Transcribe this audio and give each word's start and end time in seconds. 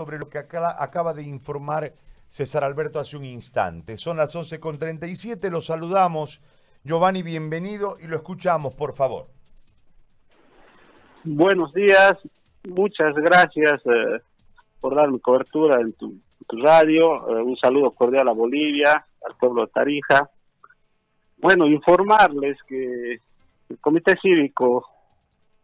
sobre 0.00 0.18
lo 0.18 0.30
que 0.30 0.38
acaba 0.38 1.12
de 1.12 1.22
informar 1.22 1.92
César 2.26 2.64
Alberto 2.64 2.98
hace 2.98 3.18
un 3.18 3.24
instante. 3.26 3.98
Son 3.98 4.16
las 4.16 4.34
11.37, 4.34 5.50
lo 5.50 5.60
saludamos. 5.60 6.40
Giovanni, 6.82 7.22
bienvenido 7.22 7.98
y 8.00 8.06
lo 8.06 8.16
escuchamos, 8.16 8.72
por 8.72 8.94
favor. 8.94 9.26
Buenos 11.22 11.74
días, 11.74 12.16
muchas 12.66 13.14
gracias 13.14 13.82
eh, 13.84 14.20
por 14.80 14.94
darme 14.94 15.20
cobertura 15.20 15.78
en 15.82 15.92
tu, 15.92 16.14
radio. 16.48 17.28
Eh, 17.28 17.42
un 17.42 17.58
saludo 17.58 17.90
cordial 17.90 18.26
a 18.26 18.32
Bolivia, 18.32 19.04
al 19.28 19.36
pueblo 19.36 19.66
de 19.66 19.72
Tarija. 19.72 20.30
Bueno, 21.36 21.66
informarles 21.66 22.56
que 22.66 23.20
el 23.68 23.78
Comité 23.82 24.16
Cívico 24.22 24.86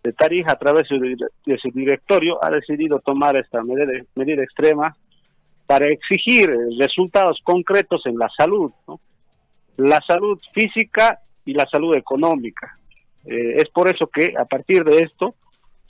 de 0.06 0.12
Tarija, 0.12 0.52
a 0.52 0.58
través 0.58 0.88
de 0.88 1.58
su 1.58 1.70
directorio, 1.70 2.38
ha 2.42 2.50
decidido 2.50 3.00
tomar 3.00 3.36
esta 3.36 3.62
medida, 3.62 4.42
extrema 4.42 4.96
para 5.66 5.86
exigir 5.88 6.48
resultados 6.78 7.40
concretos 7.42 8.06
en 8.06 8.16
la 8.16 8.28
salud, 8.36 8.70
la 9.76 10.00
salud 10.06 10.38
física 10.54 11.18
y 11.44 11.54
la 11.54 11.66
salud 11.66 11.96
económica. 11.96 12.78
Eh, 13.24 13.56
es 13.56 13.68
por 13.70 13.88
eso 13.88 14.06
que 14.06 14.34
a 14.38 14.44
partir 14.44 14.84
de 14.84 14.98
esto 14.98 15.34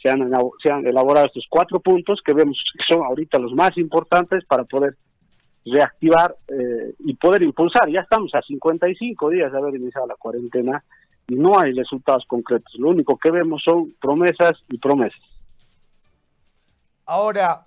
se 0.03 0.09
han, 0.09 0.31
se 0.63 0.73
han 0.73 0.87
elaborado 0.87 1.27
estos 1.27 1.47
cuatro 1.51 1.81
puntos 1.81 2.23
que 2.25 2.33
vemos 2.33 2.59
que 2.73 2.95
son 2.95 3.05
ahorita 3.05 3.39
los 3.39 3.53
más 3.53 3.77
importantes 3.77 4.45
para 4.47 4.65
poder 4.65 4.97
reactivar 5.67 6.35
eh, 6.49 6.95
y 7.01 7.15
poder 7.17 7.43
impulsar. 7.43 7.91
Ya 7.91 8.01
estamos 8.01 8.35
a 8.35 8.41
55 8.41 9.29
días 9.31 9.53
de 9.53 9.59
haber 9.59 9.75
iniciado 9.75 10.07
la 10.07 10.15
cuarentena 10.15 10.83
no 11.29 11.59
hay 11.59 11.73
resultados 11.73 12.25
concretos. 12.27 12.73
Lo 12.79 12.91
único 12.91 13.19
que 13.19 13.31
vemos 13.31 13.63
son 13.65 13.95
promesas 14.01 14.53
y 14.69 14.79
promesas. 14.79 15.21
Ahora, 17.05 17.67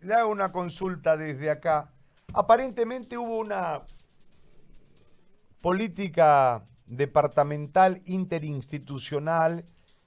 le 0.00 0.14
hago 0.14 0.30
una 0.30 0.52
consulta 0.52 1.16
desde 1.16 1.50
acá. 1.50 1.90
Aparentemente 2.32 3.16
hubo 3.16 3.38
una 3.38 3.82
política 5.60 6.64
departamental 6.86 8.00
interinstitucional 8.06 9.64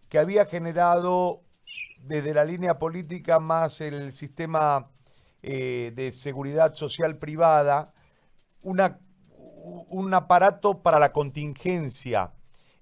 que 0.10 0.20
había 0.20 0.46
generado 0.46 1.42
desde 2.00 2.34
la 2.34 2.46
línea 2.46 2.80
política 2.80 3.40
más 3.40 3.82
el 3.82 4.14
sistema 4.14 4.90
eh, 5.44 5.92
de 5.96 6.12
seguridad 6.12 6.74
social 6.74 7.18
privada 7.18 7.94
una, 8.62 9.00
un 9.90 10.14
aparato 10.14 10.82
para 10.82 11.00
la 11.00 11.12
contingencia 11.12 12.32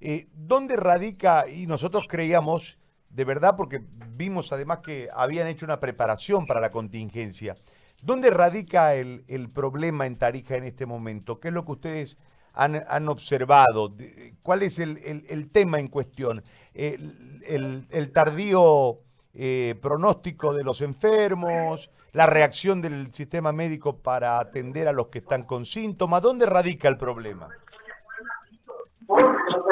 eh, 0.01 0.27
¿Dónde 0.33 0.75
radica, 0.77 1.45
y 1.49 1.67
nosotros 1.67 2.05
creíamos, 2.07 2.77
de 3.09 3.25
verdad, 3.25 3.55
porque 3.57 3.81
vimos 4.15 4.51
además 4.53 4.79
que 4.79 5.09
habían 5.13 5.47
hecho 5.47 5.65
una 5.65 5.79
preparación 5.79 6.45
para 6.45 6.61
la 6.61 6.71
contingencia, 6.71 7.57
¿dónde 8.01 8.29
radica 8.29 8.95
el, 8.95 9.49
problema 9.53 10.05
en 10.07 10.17
Tarija 10.17 10.55
en 10.55 10.63
este 10.63 10.85
momento? 10.85 11.39
¿Qué 11.39 11.49
es 11.49 11.53
lo 11.53 11.65
que 11.65 11.73
ustedes 11.73 12.17
han, 12.53 13.09
observado? 13.09 13.93
¿Cuál 14.41 14.63
es 14.63 14.79
el, 14.79 15.49
tema 15.51 15.79
en 15.79 15.89
cuestión? 15.89 16.43
¿El, 16.73 18.11
tardío 18.13 18.99
eh, 19.33 19.75
pronóstico 19.81 20.53
de 20.53 20.63
los 20.63 20.81
enfermos? 20.81 21.89
¿La 22.13 22.25
reacción 22.25 22.81
del 22.81 23.13
sistema 23.13 23.51
médico 23.51 23.97
para 23.97 24.39
atender 24.39 24.87
a 24.87 24.93
los 24.93 25.07
que 25.07 25.19
están 25.19 25.43
con 25.43 25.65
síntomas? 25.65 26.21
¿Dónde 26.21 26.45
radica 26.45 26.87
el 26.87 26.97
problema? 26.97 27.49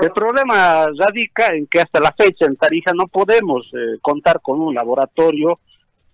El 0.01 0.11
problema 0.11 0.87
radica 0.97 1.47
en 1.53 1.67
que 1.67 1.79
hasta 1.79 1.99
la 1.99 2.11
fecha 2.11 2.45
en 2.45 2.55
Tarija 2.55 2.91
no 2.93 3.07
podemos 3.07 3.67
eh, 3.73 3.99
contar 4.01 4.41
con 4.41 4.59
un 4.59 4.73
laboratorio 4.73 5.59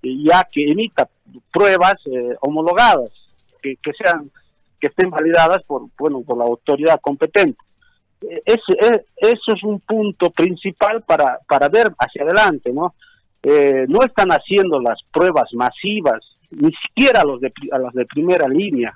eh, 0.02 0.10
ya 0.26 0.48
que 0.52 0.70
emita 0.70 1.08
pruebas 1.52 1.96
eh, 2.06 2.36
homologadas 2.42 3.12
que, 3.62 3.78
sean 3.98 4.30
que 4.80 4.88
estén 4.88 5.10
validadas 5.10 5.64
por 5.64 5.84
bueno 5.98 6.22
por 6.22 6.38
la 6.38 6.44
autoridad 6.44 7.00
competente. 7.00 7.58
eso 8.36 9.54
es 9.54 9.64
un 9.64 9.80
punto 9.80 10.32
principal 10.32 11.02
para, 11.04 11.40
para 11.48 11.70
ver 11.70 11.94
hacia 11.98 12.24
adelante, 12.24 12.74
¿no? 12.74 12.94
no 13.44 14.00
están 14.06 14.30
haciendo 14.32 14.82
las 14.82 15.02
pruebas 15.14 15.50
masivas, 15.54 16.22
ni 16.50 16.72
siquiera 16.74 17.24
los 17.24 17.40
de, 17.40 17.54
a 17.72 17.78
las 17.78 17.94
de 17.94 18.06
primera 18.06 18.48
línea. 18.48 18.94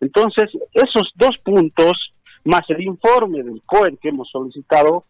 Entonces, 0.00 0.50
esos 0.72 1.12
dos 1.14 1.36
puntos 1.38 2.13
más 2.44 2.62
el 2.68 2.82
informe 2.82 3.42
del 3.42 3.62
COEN 3.66 3.96
que 3.96 4.10
hemos 4.10 4.30
solicitado, 4.30 5.04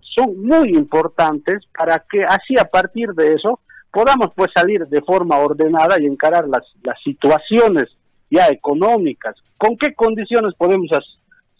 son 0.00 0.42
muy 0.42 0.70
importantes 0.70 1.64
para 1.76 2.04
que 2.10 2.24
así 2.24 2.54
a 2.58 2.64
partir 2.64 3.10
de 3.10 3.34
eso 3.34 3.60
podamos 3.92 4.28
pues 4.34 4.50
salir 4.54 4.86
de 4.86 5.02
forma 5.02 5.38
ordenada 5.38 6.00
y 6.00 6.06
encarar 6.06 6.48
las, 6.48 6.62
las 6.82 7.00
situaciones 7.02 7.86
ya 8.30 8.48
económicas. 8.48 9.36
¿Con 9.56 9.76
qué 9.76 9.94
condiciones 9.94 10.54
podemos 10.54 10.88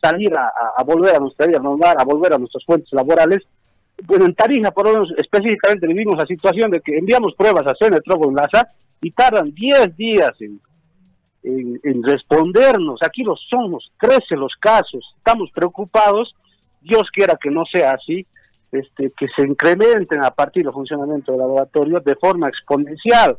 salir 0.00 0.32
a, 0.36 0.82
volver 0.84 1.16
a 1.16 1.19
nuestra 1.19 1.46
vida 1.46 1.58
normal, 1.58 1.96
a 1.98 2.04
volver 2.04 2.32
a 2.32 2.38
nuestras 2.38 2.64
fuentes 2.64 2.92
laborales? 2.92 3.40
Bueno, 4.04 4.24
en 4.24 4.34
Tarija, 4.34 4.70
por 4.70 4.86
lo 4.86 4.92
menos 4.92 5.12
específicamente, 5.19 5.86
vivimos 5.86 6.16
la 6.16 6.26
situación 6.26 6.70
de 6.70 6.80
que 6.80 6.96
enviamos 6.96 7.34
pruebas 7.34 7.66
a 7.66 7.74
LASA 7.80 8.69
y 9.02 9.10
tardan 9.10 9.52
10 9.52 9.96
días 9.96 10.30
en, 10.40 10.60
en, 11.42 12.02
respondernos. 12.02 13.00
Aquí 13.02 13.22
los 13.22 13.40
somos, 13.48 13.90
crece 13.96 14.36
los 14.36 14.54
casos, 14.56 15.14
estamos 15.16 15.50
preocupados, 15.52 16.34
Dios 16.80 17.10
quiera 17.12 17.36
que 17.40 17.50
no 17.50 17.64
sea 17.64 17.92
así, 17.92 18.26
este, 18.72 19.12
que 19.16 19.26
se 19.36 19.46
incrementen 19.46 20.24
a 20.24 20.30
partir 20.30 20.64
del 20.64 20.72
funcionamiento 20.72 21.32
del 21.32 21.40
laboratorio 21.40 22.00
de 22.00 22.16
forma 22.16 22.48
exponencial. 22.48 23.36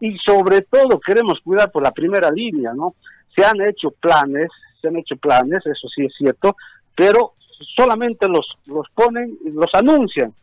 Y 0.00 0.18
sobre 0.18 0.62
todo 0.62 1.00
queremos 1.00 1.40
cuidar 1.42 1.70
por 1.70 1.82
la 1.82 1.92
primera 1.92 2.30
línea, 2.30 2.72
¿no? 2.74 2.94
Se 3.34 3.44
han 3.44 3.60
hecho 3.62 3.90
planes, 3.90 4.48
se 4.80 4.88
han 4.88 4.96
hecho 4.96 5.16
planes, 5.16 5.64
eso 5.66 5.88
sí 5.88 6.04
es 6.04 6.14
cierto, 6.16 6.56
pero 6.94 7.34
solamente 7.76 8.28
los, 8.28 8.58
los 8.66 8.86
ponen, 8.94 9.38
los 9.44 9.72
anuncian 9.74 10.34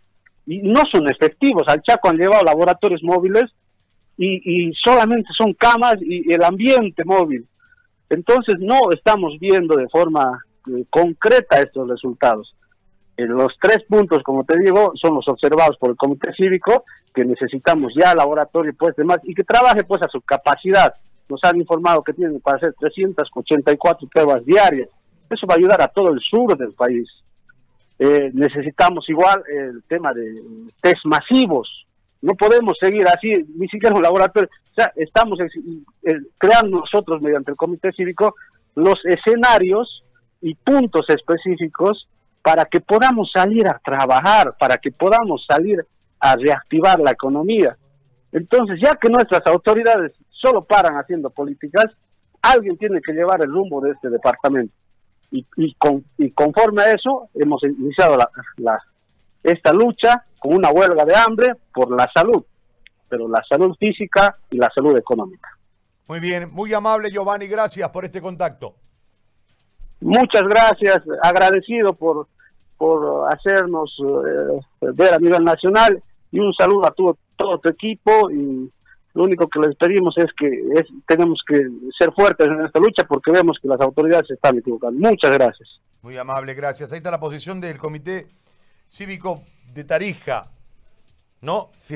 y 0.46 0.60
no 0.60 0.82
son 0.92 1.10
efectivos. 1.10 1.64
Al 1.68 1.82
Chaco 1.82 2.10
han 2.10 2.18
llevado 2.18 2.44
laboratorios 2.44 3.04
móviles 3.04 3.52
y, 4.18 4.72
solamente 4.74 5.30
son 5.36 5.54
camas 5.54 5.96
y 6.02 6.32
el 6.32 6.44
ambiente 6.44 7.04
móvil. 7.04 7.48
Entonces 8.10 8.56
no 8.60 8.80
estamos 8.92 9.40
viendo 9.40 9.76
de 9.76 9.90
forma 9.90 10.40
eh, 10.68 10.86
concreta 10.90 11.62
estos 11.62 11.90
resultados. 11.90 12.56
Eh, 13.18 13.26
los 13.26 13.54
tres 13.62 13.84
puntos, 13.88 14.24
como 14.24 14.44
te 14.44 14.58
digo, 14.60 14.94
son 14.96 15.16
los 15.16 15.28
observados 15.28 15.78
por 15.78 15.92
el 15.92 15.96
Comité 15.96 16.34
Cívico, 16.34 16.86
que 17.14 17.26
necesitamos 17.26 17.94
ya 17.96 18.16
laboratorio 18.16 18.74
pues 18.78 18.96
demás 18.96 19.20
y 19.24 19.34
que 19.34 19.44
trabaje 19.44 19.84
pues 19.84 20.02
a 20.02 20.08
su 20.08 20.22
capacidad. 20.22 20.94
Nos 21.30 21.44
han 21.44 21.58
informado 21.58 22.04
que 22.04 22.14
tienen 22.14 22.40
para 22.40 22.58
hacer 22.58 22.74
384 22.80 24.08
pruebas 24.08 24.46
diarias. 24.46 24.90
Eso 25.30 25.48
va 25.48 25.56
a 25.56 25.58
ayudar 25.58 25.82
a 25.82 25.88
todo 25.88 26.12
el 26.12 26.20
sur 26.20 26.58
del 26.58 26.74
país. 26.74 27.10
Eh, 28.00 28.32
necesitamos 28.34 29.08
igual 29.08 29.44
el 29.48 29.84
tema 29.88 30.14
de 30.14 30.42
test 30.82 31.06
masivos, 31.06 31.83
no 32.24 32.36
podemos 32.36 32.78
seguir 32.80 33.06
así, 33.06 33.46
ni 33.58 33.68
siquiera 33.68 33.94
un 33.94 34.02
laboratorio. 34.02 34.50
O 34.72 34.74
sea, 34.74 34.94
estamos 34.96 35.38
creando 36.38 36.80
nosotros, 36.80 37.22
mediante 37.22 37.52
el 37.52 37.58
Comité 37.58 37.92
Cívico, 37.92 38.36
los 38.76 38.96
escenarios 39.04 40.04
y 40.42 40.56
puntos 40.56 41.06
específicos 41.10 42.08
para 42.42 42.64
que 42.64 42.80
podamos 42.80 43.30
salir 43.30 43.68
a 43.68 43.78
trabajar, 43.84 44.56
para 44.58 44.78
que 44.78 44.92
podamos 44.92 45.46
salir 45.46 45.86
a 46.22 46.38
reactivar 46.38 46.98
la 47.02 47.12
economía. 47.12 47.76
Entonces, 48.32 48.80
ya 48.82 48.96
que 48.96 49.10
nuestras 49.10 49.46
autoridades 49.46 50.14
solo 50.30 50.64
paran 50.64 50.96
haciendo 50.96 51.30
políticas, 51.30 51.92
alguien 52.42 52.78
tiene 52.78 53.02
que 53.02 53.12
llevar 53.12 53.42
el 53.44 53.52
rumbo 53.52 53.82
de 53.82 53.92
este 53.92 54.10
departamento. 54.10 54.74
Y, 55.30 55.46
y, 55.58 56.32
conforme 56.32 56.84
a 56.84 56.94
eso, 56.94 57.28
hemos 57.34 57.62
iniciado 57.64 58.16
la, 58.18 58.80
esta 59.44 59.74
lucha 59.74 60.24
con 60.44 60.56
una 60.56 60.72
huelga 60.72 61.06
de 61.06 61.16
hambre 61.16 61.54
por 61.74 61.90
la 61.90 62.10
salud, 62.14 62.44
pero 63.08 63.30
la 63.30 63.42
salud 63.48 63.76
física 63.80 64.36
y 64.52 64.58
la 64.58 64.70
salud 64.76 64.98
económica. 64.98 65.50
Muy 66.06 66.20
bien, 66.20 66.50
muy 66.52 66.74
amable 66.74 67.10
Giovanni, 67.10 67.48
gracias 67.48 67.90
por 67.92 68.04
este 68.04 68.22
contacto. 68.22 68.76
Muchas 70.02 70.44
gracias, 70.44 71.02
agradecido 71.22 71.94
por, 71.94 72.28
por 72.78 73.34
hacernos 73.34 73.98
eh, 74.02 74.60
ver 74.94 75.14
a 75.14 75.20
nivel 75.20 75.46
nacional 75.46 76.04
y 76.30 76.40
un 76.40 76.54
saludo 76.54 76.88
a 76.88 76.92
todo, 76.92 77.18
todo 77.38 77.58
tu 77.60 77.70
equipo 77.70 78.30
y 78.30 78.70
lo 79.14 79.24
único 79.24 79.48
que 79.48 79.60
les 79.60 79.78
pedimos 79.78 80.18
es 80.18 80.28
que 80.38 80.50
tenemos 81.08 81.42
que 81.48 81.70
ser 81.98 82.12
fuertes 82.12 82.48
en 82.48 82.66
esta 82.66 82.82
lucha 82.82 83.06
porque 83.08 83.32
vemos 83.32 83.60
que 83.62 83.70
las 83.70 83.80
autoridades 83.80 84.28
se 84.28 84.34
están 84.34 84.58
equivocando. 84.58 85.00
Muchas 85.00 85.32
gracias. 85.32 85.80
Muy 86.02 86.18
amable, 86.18 86.54
gracias. 86.54 86.92
Ahí 86.92 86.98
está 86.98 87.12
la 87.12 87.20
posición 87.20 87.62
del 87.62 87.78
Comité 87.78 88.28
Cívico 88.94 89.44
de 89.74 89.84
Tarija, 89.86 90.52
¿no? 91.42 91.72
Fíjate. 91.88 91.96